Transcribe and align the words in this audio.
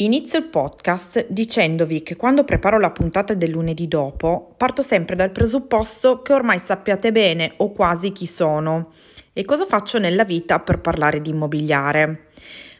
Inizio 0.00 0.38
il 0.38 0.44
podcast 0.44 1.26
dicendovi 1.28 2.04
che 2.04 2.14
quando 2.14 2.44
preparo 2.44 2.78
la 2.78 2.92
puntata 2.92 3.34
del 3.34 3.50
lunedì 3.50 3.88
dopo 3.88 4.54
parto 4.56 4.80
sempre 4.80 5.16
dal 5.16 5.32
presupposto 5.32 6.22
che 6.22 6.32
ormai 6.32 6.60
sappiate 6.60 7.10
bene 7.10 7.54
o 7.56 7.72
quasi 7.72 8.12
chi 8.12 8.26
sono 8.26 8.92
e 9.32 9.44
cosa 9.44 9.66
faccio 9.66 9.98
nella 9.98 10.22
vita 10.22 10.60
per 10.60 10.78
parlare 10.78 11.20
di 11.20 11.30
immobiliare. 11.30 12.28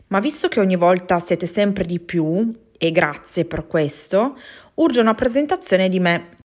Ma 0.09 0.21
visto 0.21 0.47
che 0.47 0.61
ogni 0.61 0.77
volta 0.77 1.19
siete 1.19 1.47
sempre 1.47 1.85
di 1.85 1.99
più, 1.99 2.57
e 2.79 2.93
grazie 2.93 3.45
per 3.45 3.67
questo, 3.67 4.39
urge 4.75 5.01
una 5.01 5.15
presentazione 5.15 5.89
di 5.89 5.99
me. 5.99 6.38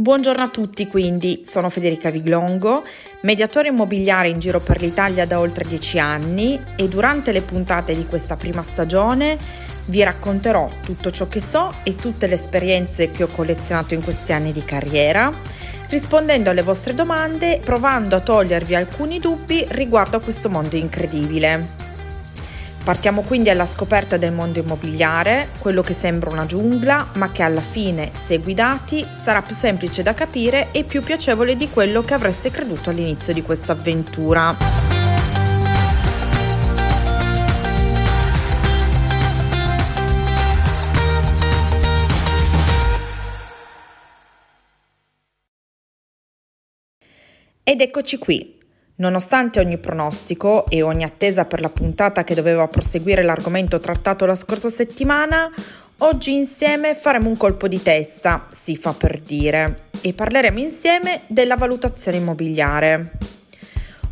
Buongiorno 0.00 0.44
a 0.44 0.48
tutti 0.48 0.86
quindi, 0.86 1.40
sono 1.44 1.70
Federica 1.70 2.08
Viglongo, 2.08 2.84
mediatore 3.22 3.66
immobiliare 3.66 4.28
in 4.28 4.38
giro 4.38 4.60
per 4.60 4.80
l'Italia 4.80 5.26
da 5.26 5.40
oltre 5.40 5.66
dieci 5.66 5.98
anni 5.98 6.56
e 6.76 6.86
durante 6.86 7.32
le 7.32 7.40
puntate 7.40 7.96
di 7.96 8.06
questa 8.06 8.36
prima 8.36 8.62
stagione 8.62 9.36
vi 9.86 10.00
racconterò 10.04 10.70
tutto 10.84 11.10
ciò 11.10 11.26
che 11.26 11.40
so 11.40 11.74
e 11.82 11.96
tutte 11.96 12.28
le 12.28 12.34
esperienze 12.34 13.10
che 13.10 13.24
ho 13.24 13.26
collezionato 13.26 13.94
in 13.94 14.04
questi 14.04 14.32
anni 14.32 14.52
di 14.52 14.62
carriera, 14.62 15.32
rispondendo 15.88 16.50
alle 16.50 16.62
vostre 16.62 16.94
domande, 16.94 17.60
provando 17.64 18.14
a 18.14 18.20
togliervi 18.20 18.76
alcuni 18.76 19.18
dubbi 19.18 19.66
riguardo 19.70 20.16
a 20.16 20.20
questo 20.20 20.48
mondo 20.48 20.76
incredibile. 20.76 21.77
Partiamo 22.88 23.20
quindi 23.20 23.50
alla 23.50 23.66
scoperta 23.66 24.16
del 24.16 24.32
mondo 24.32 24.60
immobiliare, 24.60 25.50
quello 25.58 25.82
che 25.82 25.92
sembra 25.92 26.30
una 26.30 26.46
giungla, 26.46 27.10
ma 27.16 27.30
che 27.30 27.42
alla 27.42 27.60
fine, 27.60 28.10
se 28.14 28.38
guidati, 28.38 29.06
sarà 29.14 29.42
più 29.42 29.54
semplice 29.54 30.02
da 30.02 30.14
capire 30.14 30.68
e 30.72 30.84
più 30.84 31.02
piacevole 31.02 31.54
di 31.54 31.68
quello 31.68 32.00
che 32.02 32.14
avreste 32.14 32.50
creduto 32.50 32.88
all'inizio 32.88 33.34
di 33.34 33.42
questa 33.42 33.72
avventura. 33.72 34.56
Ed 47.62 47.82
eccoci 47.82 48.16
qui, 48.16 48.57
Nonostante 49.00 49.60
ogni 49.60 49.78
pronostico 49.78 50.66
e 50.68 50.82
ogni 50.82 51.04
attesa 51.04 51.44
per 51.44 51.60
la 51.60 51.68
puntata 51.68 52.24
che 52.24 52.34
doveva 52.34 52.66
proseguire 52.66 53.22
l'argomento 53.22 53.78
trattato 53.78 54.26
la 54.26 54.34
scorsa 54.34 54.68
settimana, 54.68 55.48
oggi 55.98 56.34
insieme 56.34 56.96
faremo 56.96 57.28
un 57.28 57.36
colpo 57.36 57.68
di 57.68 57.80
testa, 57.80 58.48
si 58.52 58.76
fa 58.76 58.94
per 58.94 59.20
dire, 59.20 59.82
e 60.00 60.12
parleremo 60.14 60.58
insieme 60.58 61.20
della 61.28 61.54
valutazione 61.54 62.16
immobiliare. 62.16 63.12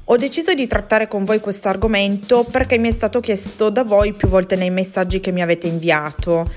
Ho 0.05 0.17
deciso 0.17 0.55
di 0.55 0.69
trattare 0.69 1.09
con 1.09 1.25
voi 1.25 1.41
questo 1.41 1.69
argomento 1.69 2.45
perché 2.45 2.79
mi 2.79 2.87
è 2.87 2.93
stato 2.93 3.19
chiesto 3.19 3.71
da 3.71 3.83
voi 3.83 4.13
più 4.13 4.29
volte 4.29 4.55
nei 4.55 4.71
messaggi 4.71 5.19
che 5.19 5.33
mi 5.33 5.43
avete 5.43 5.67
inviato, 5.67 6.49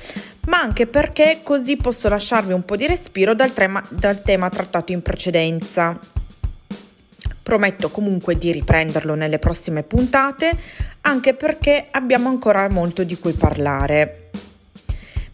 ma 0.46 0.62
anche 0.62 0.86
perché 0.86 1.40
così 1.42 1.78
posso 1.78 2.08
lasciarvi 2.08 2.54
un 2.54 2.64
po' 2.64 2.76
di 2.76 2.86
respiro 2.86 3.34
dal 3.34 3.54
tema, 3.54 3.84
dal 3.90 4.22
tema 4.22 4.52
trattato 4.52 4.92
in 4.92 5.02
precedenza. 5.02 6.00
Prometto 7.42 7.90
comunque 7.90 8.38
di 8.38 8.52
riprenderlo 8.52 9.16
nelle 9.16 9.40
prossime 9.40 9.84
puntate, 9.84 10.52
anche 11.02 11.34
perché 11.34 11.88
abbiamo 11.92 12.30
ancora 12.30 12.68
molto 12.70 13.04
di 13.04 13.18
cui 13.18 13.34
parlare. 13.34 14.30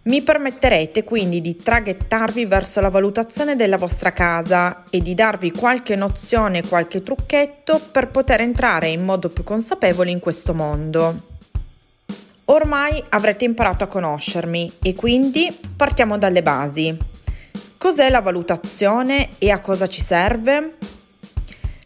Mi 0.04 0.22
permetterete 0.22 1.04
quindi 1.04 1.42
di 1.42 1.58
traghettarvi 1.58 2.46
verso 2.46 2.80
la 2.80 2.90
valutazione 2.90 3.56
della 3.56 3.78
vostra 3.78 4.14
casa 4.14 4.84
e 4.92 5.00
di 5.00 5.16
darvi 5.16 5.52
qualche 5.52 5.96
nozione, 5.96 6.62
qualche 6.68 7.02
trucchetto 7.02 7.82
per 7.92 8.10
poter 8.10 8.42
entrare 8.42 8.90
in 8.90 9.04
modo 9.04 9.30
più 9.30 9.44
consapevole 9.44 10.12
in 10.12 10.20
questo 10.20 10.54
mondo. 10.54 11.34
Ormai 12.46 13.04
avrete 13.10 13.46
imparato 13.46 13.86
a 13.86 13.88
conoscermi 13.88 14.74
e 14.84 14.94
quindi 14.94 15.52
partiamo 15.76 16.20
dalle 16.20 16.44
basi. 16.44 16.96
Cos'è 17.76 18.08
la 18.12 18.22
valutazione 18.22 19.30
e 19.40 19.50
a 19.50 19.60
cosa 19.60 19.88
ci 19.88 20.02
serve? 20.02 20.76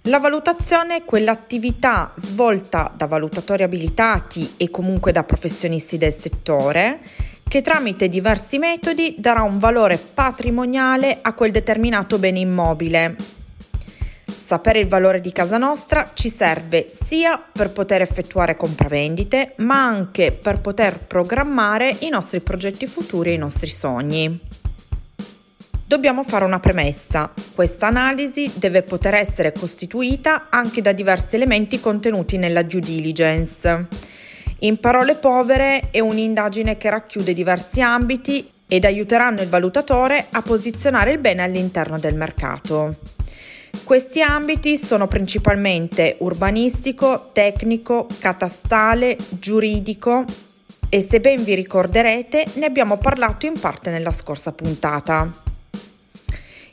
La 0.04 0.20
valutazione 0.20 0.96
è 0.96 1.04
quell'attività 1.04 2.14
svolta 2.16 2.90
da 2.96 3.06
valutatori 3.06 3.64
abilitati 3.64 4.54
e 4.56 4.72
comunque 4.72 5.12
da 5.12 5.26
professionisti 5.26 5.98
del 5.98 6.14
settore 6.14 7.00
che 7.50 7.62
tramite 7.62 8.08
diversi 8.08 8.60
metodi 8.60 9.16
darà 9.18 9.42
un 9.42 9.60
valore 9.60 9.98
patrimoniale 9.98 11.20
a 11.22 11.34
quel 11.34 11.52
determinato 11.52 12.18
bene 12.18 12.40
immobile. 12.40 13.16
Sapere 14.26 14.80
il 14.80 14.88
valore 14.88 15.20
di 15.20 15.34
casa 15.34 15.58
nostra 15.58 16.12
ci 16.14 16.30
serve 16.30 16.90
sia 16.90 17.38
per 17.38 17.72
poter 17.72 18.02
effettuare 18.02 18.56
compravendite, 18.56 19.54
ma 19.58 19.86
anche 19.86 20.32
per 20.32 20.60
poter 20.62 20.98
programmare 20.98 21.94
i 22.00 22.10
nostri 22.10 22.40
progetti 22.40 22.88
futuri 22.88 23.32
e 23.32 23.34
i 23.34 23.38
nostri 23.38 23.70
sogni. 23.70 24.49
Dobbiamo 25.90 26.22
fare 26.22 26.46
una 26.46 26.60
premessa. 26.60 27.34
Questa 27.56 27.88
analisi 27.88 28.52
deve 28.54 28.84
poter 28.84 29.16
essere 29.16 29.52
costituita 29.52 30.46
anche 30.52 30.84
da 30.84 30.92
diversi 30.92 31.34
elementi 31.34 31.80
contenuti 31.80 32.38
nella 32.38 32.62
due 32.62 32.80
diligence. 32.80 33.88
In 34.60 34.80
parole 34.80 35.16
povere 35.16 35.90
è 35.90 36.00
un'indagine 36.00 36.78
che 36.78 36.92
racchiude 36.92 37.34
diversi 37.34 37.82
ambiti 37.82 38.48
ed 38.68 38.86
aiuteranno 38.86 39.42
il 39.42 39.50
valutatore 39.50 40.28
a 40.30 40.44
posizionare 40.44 41.14
il 41.14 41.18
bene 41.18 41.42
all'interno 41.42 41.98
del 41.98 42.14
mercato. 42.14 42.98
Questi 43.84 44.22
ambiti 44.22 44.78
sono 44.78 45.08
principalmente 45.08 46.18
urbanistico, 46.20 47.32
tecnico, 47.34 48.08
catastale, 48.20 49.18
giuridico 49.30 50.24
e 50.88 51.02
se 51.02 51.20
ben 51.20 51.44
vi 51.44 51.56
ricorderete 51.56 52.46
ne 52.54 52.66
abbiamo 52.68 52.98
parlato 52.98 53.48
in 53.48 53.60
parte 53.60 53.90
nella 53.90 54.12
scorsa 54.12 54.52
puntata. 54.52 55.48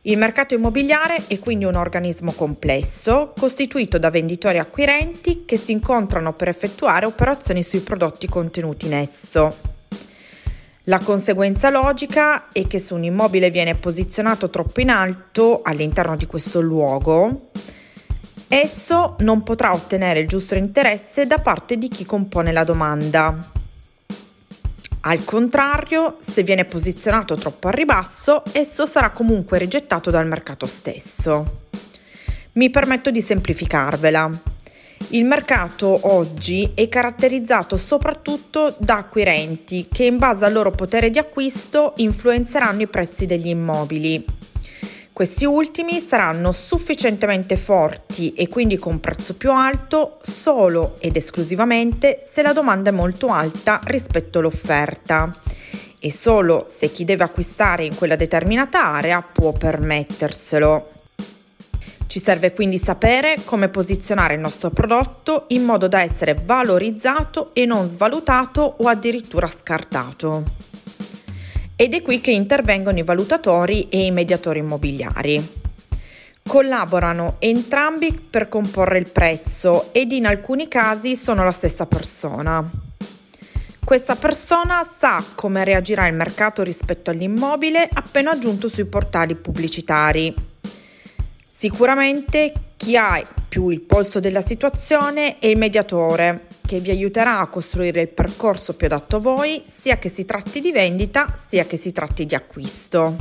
Il 0.06 0.18
mercato 0.18 0.54
immobiliare 0.54 1.24
è 1.26 1.40
quindi 1.40 1.64
un 1.64 1.74
organismo 1.74 2.30
complesso 2.30 3.32
costituito 3.36 3.98
da 3.98 4.08
venditori 4.08 4.54
e 4.54 4.60
acquirenti 4.60 5.44
che 5.44 5.56
si 5.56 5.72
incontrano 5.72 6.32
per 6.32 6.46
effettuare 6.46 7.06
operazioni 7.06 7.64
sui 7.64 7.80
prodotti 7.80 8.28
contenuti 8.28 8.86
in 8.86 8.94
esso. 8.94 9.56
La 10.84 11.00
conseguenza 11.00 11.70
logica 11.70 12.52
è 12.52 12.68
che 12.68 12.78
se 12.78 12.94
un 12.94 13.02
immobile 13.02 13.50
viene 13.50 13.74
posizionato 13.74 14.48
troppo 14.48 14.80
in 14.80 14.90
alto 14.90 15.62
all'interno 15.64 16.14
di 16.14 16.26
questo 16.26 16.60
luogo, 16.60 17.50
esso 18.46 19.16
non 19.18 19.42
potrà 19.42 19.72
ottenere 19.72 20.20
il 20.20 20.28
giusto 20.28 20.54
interesse 20.54 21.26
da 21.26 21.38
parte 21.38 21.76
di 21.78 21.88
chi 21.88 22.06
compone 22.06 22.52
la 22.52 22.62
domanda. 22.62 23.55
Al 25.08 25.22
contrario, 25.22 26.16
se 26.18 26.42
viene 26.42 26.64
posizionato 26.64 27.36
troppo 27.36 27.68
a 27.68 27.70
ribasso, 27.70 28.42
esso 28.50 28.86
sarà 28.86 29.10
comunque 29.10 29.56
rigettato 29.56 30.10
dal 30.10 30.26
mercato 30.26 30.66
stesso. 30.66 31.60
Mi 32.54 32.70
permetto 32.70 33.12
di 33.12 33.20
semplificarvela. 33.20 34.28
Il 35.10 35.24
mercato 35.24 36.08
oggi 36.12 36.72
è 36.74 36.88
caratterizzato 36.88 37.76
soprattutto 37.76 38.74
da 38.78 38.96
acquirenti 38.96 39.86
che 39.92 40.02
in 40.06 40.18
base 40.18 40.44
al 40.44 40.52
loro 40.52 40.72
potere 40.72 41.10
di 41.10 41.18
acquisto 41.18 41.92
influenzeranno 41.98 42.82
i 42.82 42.88
prezzi 42.88 43.26
degli 43.26 43.46
immobili 43.46 44.35
questi 45.16 45.46
ultimi 45.46 45.98
saranno 45.98 46.52
sufficientemente 46.52 47.56
forti 47.56 48.34
e 48.34 48.50
quindi 48.50 48.76
con 48.76 49.00
prezzo 49.00 49.32
più 49.32 49.50
alto 49.50 50.18
solo 50.20 50.96
ed 50.98 51.16
esclusivamente 51.16 52.20
se 52.30 52.42
la 52.42 52.52
domanda 52.52 52.90
è 52.90 52.92
molto 52.92 53.28
alta 53.28 53.80
rispetto 53.84 54.40
all'offerta 54.40 55.34
e 55.98 56.12
solo 56.12 56.66
se 56.68 56.92
chi 56.92 57.06
deve 57.06 57.24
acquistare 57.24 57.86
in 57.86 57.94
quella 57.94 58.14
determinata 58.14 58.84
area 58.84 59.22
può 59.22 59.52
permetterselo. 59.54 60.90
Ci 62.06 62.20
serve 62.20 62.52
quindi 62.52 62.76
sapere 62.76 63.36
come 63.42 63.70
posizionare 63.70 64.34
il 64.34 64.40
nostro 64.40 64.68
prodotto 64.68 65.44
in 65.48 65.64
modo 65.64 65.88
da 65.88 66.02
essere 66.02 66.38
valorizzato 66.44 67.54
e 67.54 67.64
non 67.64 67.88
svalutato 67.88 68.74
o 68.80 68.86
addirittura 68.86 69.46
scartato. 69.46 70.75
Ed 71.78 71.92
è 71.92 72.00
qui 72.00 72.22
che 72.22 72.30
intervengono 72.30 72.98
i 72.98 73.02
valutatori 73.02 73.90
e 73.90 74.06
i 74.06 74.10
mediatori 74.10 74.60
immobiliari. 74.60 75.46
Collaborano 76.42 77.36
entrambi 77.38 78.12
per 78.12 78.48
comporre 78.48 78.96
il 78.96 79.10
prezzo 79.10 79.92
ed 79.92 80.10
in 80.12 80.24
alcuni 80.24 80.68
casi 80.68 81.16
sono 81.16 81.44
la 81.44 81.52
stessa 81.52 81.84
persona. 81.84 82.66
Questa 83.84 84.16
persona 84.16 84.84
sa 84.84 85.22
come 85.34 85.64
reagirà 85.64 86.06
il 86.06 86.14
mercato 86.14 86.62
rispetto 86.62 87.10
all'immobile 87.10 87.86
appena 87.92 88.38
giunto 88.38 88.70
sui 88.70 88.86
portali 88.86 89.34
pubblicitari. 89.34 90.34
Sicuramente 91.46 92.54
chi 92.78 92.96
ha 92.96 93.22
più 93.48 93.68
il 93.68 93.80
polso 93.80 94.20
della 94.20 94.40
situazione 94.40 95.38
è 95.38 95.46
il 95.46 95.56
mediatore, 95.56 96.46
che 96.66 96.80
vi 96.80 96.90
aiuterà 96.90 97.38
a 97.38 97.46
costruire 97.46 98.00
il 98.00 98.08
percorso 98.08 98.74
più 98.74 98.86
adatto 98.86 99.16
a 99.16 99.20
voi, 99.20 99.62
sia 99.66 99.98
che 99.98 100.08
si 100.08 100.24
tratti 100.24 100.60
di 100.60 100.72
vendita, 100.72 101.34
sia 101.46 101.66
che 101.66 101.76
si 101.76 101.92
tratti 101.92 102.26
di 102.26 102.34
acquisto. 102.34 103.16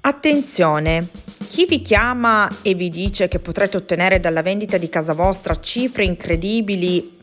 Attenzione, 0.00 1.08
chi 1.48 1.66
vi 1.66 1.82
chiama 1.82 2.48
e 2.62 2.74
vi 2.74 2.88
dice 2.88 3.28
che 3.28 3.38
potrete 3.38 3.76
ottenere 3.76 4.20
dalla 4.20 4.42
vendita 4.42 4.78
di 4.78 4.88
casa 4.88 5.12
vostra 5.12 5.58
cifre 5.58 6.04
incredibili 6.04 7.14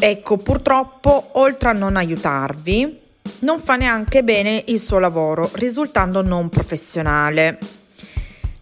Ecco, 0.00 0.36
purtroppo, 0.36 1.30
oltre 1.32 1.70
a 1.70 1.72
non 1.72 1.96
aiutarvi, 1.96 2.98
non 3.40 3.58
fa 3.58 3.74
neanche 3.74 4.22
bene 4.22 4.62
il 4.68 4.78
suo 4.78 5.00
lavoro, 5.00 5.50
risultando 5.54 6.22
non 6.22 6.48
professionale. 6.50 7.58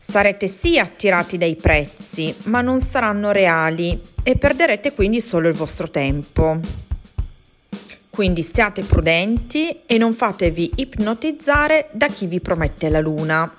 Sarete 0.08 0.46
sì 0.46 0.78
attirati 0.78 1.36
dai 1.36 1.56
prezzi, 1.56 2.32
ma 2.44 2.60
non 2.60 2.80
saranno 2.80 3.32
reali 3.32 4.00
e 4.22 4.36
perderete 4.36 4.94
quindi 4.94 5.20
solo 5.20 5.48
il 5.48 5.54
vostro 5.54 5.90
tempo. 5.90 6.60
Quindi 8.08 8.42
siate 8.42 8.82
prudenti 8.82 9.80
e 9.84 9.98
non 9.98 10.14
fatevi 10.14 10.74
ipnotizzare 10.76 11.88
da 11.90 12.06
chi 12.06 12.26
vi 12.26 12.40
promette 12.40 12.88
la 12.88 13.00
luna. 13.00 13.52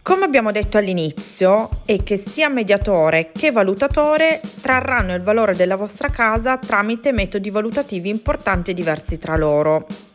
Come 0.00 0.24
abbiamo 0.24 0.52
detto 0.52 0.78
all'inizio, 0.78 1.82
è 1.84 2.02
che 2.04 2.16
sia 2.16 2.48
mediatore 2.48 3.30
che 3.32 3.50
valutatore 3.50 4.40
trarranno 4.62 5.12
il 5.12 5.22
valore 5.22 5.56
della 5.56 5.76
vostra 5.76 6.08
casa 6.08 6.56
tramite 6.56 7.10
metodi 7.10 7.50
valutativi 7.50 8.08
importanti 8.08 8.70
e 8.70 8.74
diversi 8.74 9.18
tra 9.18 9.36
loro. 9.36 10.07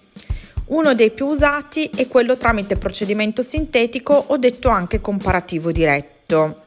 Uno 0.66 0.94
dei 0.94 1.12
più 1.12 1.28
usati 1.28 1.90
è 1.96 2.08
quello 2.08 2.38
tramite 2.38 2.78
procedimento 2.78 3.42
sintetico 3.42 4.14
o 4.14 4.38
detto 4.38 4.70
anche 4.70 5.02
comparativo 5.02 5.72
diretto. 5.72 6.64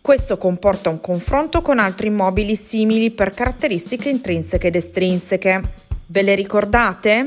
Questo 0.00 0.38
comporta 0.38 0.88
un 0.88 1.00
confronto 1.00 1.60
con 1.60 1.78
altri 1.78 2.06
immobili 2.06 2.56
simili 2.56 3.10
per 3.10 3.30
caratteristiche 3.30 4.08
intrinseche 4.08 4.68
ed 4.68 4.76
estrinseche. 4.76 5.62
Ve 6.06 6.22
le 6.22 6.34
ricordate? 6.34 7.24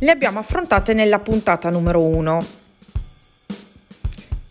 Le 0.00 0.10
abbiamo 0.10 0.40
affrontate 0.40 0.92
nella 0.92 1.20
puntata 1.20 1.70
numero 1.70 2.02
1 2.02 2.62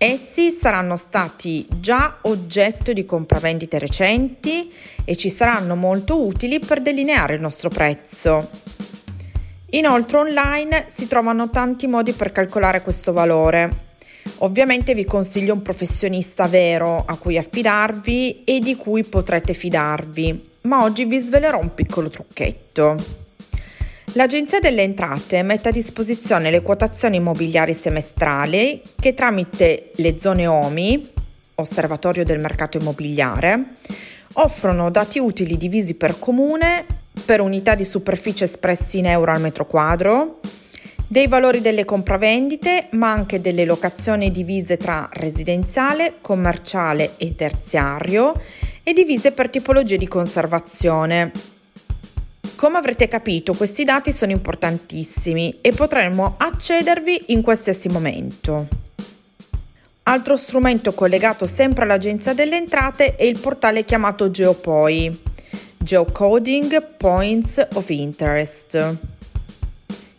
Essi 0.05 0.49
saranno 0.49 0.97
stati 0.97 1.65
già 1.79 2.17
oggetto 2.23 2.91
di 2.91 3.05
compravendite 3.05 3.79
recenti 3.79 4.69
e 5.05 5.15
ci 5.15 5.29
saranno 5.29 5.77
molto 5.77 6.25
utili 6.25 6.59
per 6.59 6.81
delineare 6.81 7.35
il 7.35 7.39
nostro 7.39 7.69
prezzo. 7.69 8.49
Inoltre 9.73 10.17
online 10.17 10.85
si 10.87 11.07
trovano 11.07 11.49
tanti 11.49 11.87
modi 11.87 12.13
per 12.13 12.31
calcolare 12.31 12.83
questo 12.83 13.11
valore. 13.11 13.91
Ovviamente 14.39 14.93
vi 14.93 15.03
consiglio 15.03 15.53
un 15.53 15.63
professionista 15.63 16.45
vero 16.45 17.03
a 17.07 17.17
cui 17.17 17.39
affidarvi 17.39 18.43
e 18.43 18.59
di 18.59 18.75
cui 18.75 19.03
potrete 19.03 19.55
fidarvi, 19.55 20.49
ma 20.61 20.83
oggi 20.83 21.05
vi 21.05 21.19
svelerò 21.19 21.59
un 21.59 21.73
piccolo 21.73 22.09
trucchetto. 22.09 23.03
L'Agenzia 24.13 24.59
delle 24.59 24.83
Entrate 24.83 25.41
mette 25.41 25.69
a 25.69 25.71
disposizione 25.71 26.51
le 26.51 26.61
quotazioni 26.61 27.15
immobiliari 27.15 27.73
semestrali 27.73 28.79
che 28.99 29.15
tramite 29.15 29.91
le 29.95 30.19
zone 30.19 30.45
OMI, 30.45 31.09
Osservatorio 31.55 32.23
del 32.23 32.37
Mercato 32.37 32.77
Immobiliare, 32.77 33.73
offrono 34.33 34.91
dati 34.91 35.17
utili 35.17 35.57
divisi 35.57 35.95
per 35.95 36.19
comune, 36.19 36.85
per 37.25 37.41
unità 37.41 37.75
di 37.75 37.83
superficie 37.83 38.45
espressi 38.45 38.99
in 38.99 39.07
euro 39.07 39.31
al 39.31 39.41
metro 39.41 39.65
quadro, 39.65 40.39
dei 41.07 41.27
valori 41.27 41.61
delle 41.61 41.85
compravendite, 41.85 42.87
ma 42.91 43.11
anche 43.11 43.41
delle 43.41 43.65
locazioni 43.65 44.31
divise 44.31 44.77
tra 44.77 45.07
residenziale, 45.13 46.15
commerciale 46.21 47.13
e 47.17 47.35
terziario 47.35 48.33
e 48.83 48.93
divise 48.93 49.31
per 49.31 49.49
tipologie 49.49 49.97
di 49.97 50.07
conservazione 50.07 51.31
come 52.63 52.77
avrete 52.77 53.09
capito, 53.09 53.53
questi 53.55 53.83
dati 53.83 54.13
sono 54.13 54.31
importantissimi 54.31 55.57
e 55.59 55.73
potremmo 55.73 56.35
accedervi 56.37 57.25
in 57.27 57.41
qualsiasi 57.41 57.89
momento. 57.89 58.67
Altro 60.03 60.37
strumento 60.37 60.93
collegato 60.93 61.45
sempre 61.45 61.83
all'Agenzia 61.83 62.33
delle 62.33 62.55
Entrate 62.55 63.17
è 63.17 63.23
il 63.23 63.37
portale 63.37 63.83
chiamato 63.83 64.31
GeoPoi, 64.31 65.21
Geocoding 65.83 66.95
Points 66.95 67.67
of 67.73 67.89
Interest. 67.89 68.95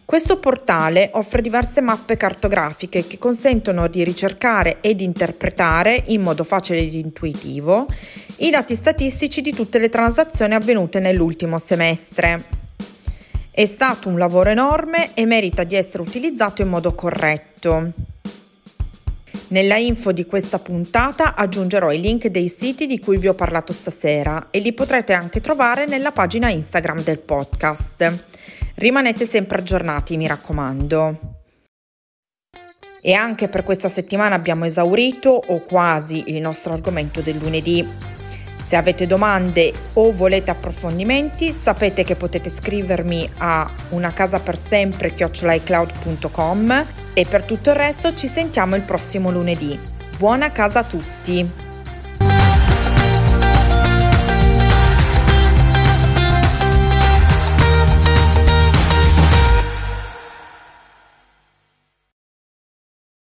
Questo 0.05 0.38
portale 0.38 1.08
offre 1.14 1.40
diverse 1.40 1.81
mappe 1.81 2.19
cartografiche 2.19 3.06
che 3.06 3.16
consentono 3.16 3.88
di 3.88 4.05
ricercare 4.05 4.82
ed 4.82 5.00
interpretare 5.00 6.02
in 6.08 6.20
modo 6.20 6.44
facile 6.44 6.81
ed 6.81 6.93
intuitivo 6.93 7.87
i 8.37 8.50
dati 8.50 8.75
statistici 8.75 9.40
di 9.40 9.55
tutte 9.55 9.78
le 9.78 9.88
transazioni 9.88 10.52
avvenute 10.52 11.00
nell'ultimo 11.00 11.58
semestre. 11.58 12.44
È 13.50 13.64
stato 13.64 14.11
un 14.11 14.19
lavoro 14.19 14.50
enorme 14.50 15.14
e 15.14 15.25
merita 15.25 15.64
di 15.64 15.76
essere 15.76 16.02
utilizzato 16.02 16.61
in 16.61 16.69
modo 16.69 16.94
corretto. 16.94 18.12
Nella 19.54 19.76
info 19.76 20.10
di 20.10 20.26
questa 20.26 20.58
puntata 20.58 21.36
aggiungerò 21.36 21.92
i 21.92 22.00
link 22.00 22.26
dei 22.26 22.48
siti 22.48 22.88
di 22.88 22.98
cui 22.98 23.18
vi 23.18 23.28
ho 23.28 23.34
parlato 23.34 23.72
stasera 23.72 24.48
e 24.50 24.58
li 24.58 24.72
potrete 24.72 25.12
anche 25.12 25.40
trovare 25.40 25.86
nella 25.86 26.10
pagina 26.10 26.50
Instagram 26.50 27.04
del 27.04 27.20
podcast. 27.20 28.24
Rimanete 28.74 29.28
sempre 29.28 29.58
aggiornati, 29.58 30.16
mi 30.16 30.26
raccomando. 30.26 31.18
E 33.00 33.12
anche 33.12 33.46
per 33.46 33.62
questa 33.62 33.88
settimana 33.88 34.34
abbiamo 34.34 34.64
esaurito 34.64 35.30
o 35.30 35.60
quasi 35.60 36.34
il 36.34 36.40
nostro 36.40 36.72
argomento 36.72 37.20
del 37.20 37.36
lunedì. 37.36 37.86
Se 38.75 38.81
avete 38.81 39.06
domande 39.06 39.73
o 39.93 40.12
volete 40.12 40.50
approfondimenti, 40.50 41.53
sapete 41.53 42.03
che 42.03 42.17
potete 42.17 42.50
scrivermi 42.50 43.31
a 43.38 43.71
una 43.91 44.12
casa 44.12 44.41
per 44.41 44.59
sempre 44.59 45.15
chiocciolaicloud.com 45.15 46.87
e 47.15 47.25
per 47.25 47.44
tutto 47.44 47.71
il 47.71 47.76
resto 47.76 48.12
ci 48.15 48.26
sentiamo 48.26 48.75
il 48.75 48.82
prossimo 48.82 49.31
lunedì. 49.31 49.79
Buona 50.19 50.50
casa 50.50 50.81
a 50.81 50.85
tutti! 50.85 51.63